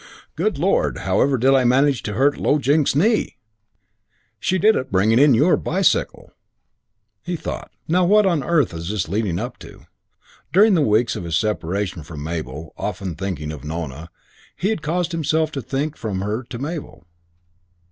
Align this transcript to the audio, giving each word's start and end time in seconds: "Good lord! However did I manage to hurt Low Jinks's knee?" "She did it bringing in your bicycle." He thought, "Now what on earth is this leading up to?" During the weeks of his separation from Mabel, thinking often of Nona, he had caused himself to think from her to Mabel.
"Good 0.35 0.57
lord! 0.57 0.97
However 0.97 1.37
did 1.37 1.53
I 1.53 1.63
manage 1.63 2.01
to 2.01 2.13
hurt 2.13 2.37
Low 2.39 2.57
Jinks's 2.57 2.95
knee?" 2.95 3.37
"She 4.39 4.57
did 4.57 4.75
it 4.75 4.91
bringing 4.91 5.19
in 5.19 5.35
your 5.35 5.55
bicycle." 5.57 6.31
He 7.21 7.35
thought, 7.35 7.69
"Now 7.87 8.03
what 8.05 8.25
on 8.25 8.43
earth 8.43 8.73
is 8.73 8.89
this 8.89 9.07
leading 9.09 9.37
up 9.37 9.59
to?" 9.59 9.81
During 10.51 10.73
the 10.73 10.81
weeks 10.81 11.15
of 11.15 11.23
his 11.23 11.37
separation 11.37 12.01
from 12.01 12.23
Mabel, 12.23 12.73
thinking 12.89 13.21
often 13.51 13.51
of 13.51 13.63
Nona, 13.63 14.09
he 14.55 14.69
had 14.69 14.81
caused 14.81 15.11
himself 15.11 15.51
to 15.51 15.61
think 15.61 15.95
from 15.95 16.21
her 16.21 16.41
to 16.45 16.57
Mabel. 16.57 17.05